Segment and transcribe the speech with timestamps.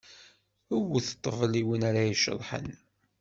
[0.79, 2.69] Wwet ṭṭbel i win ar a iceḍḥen.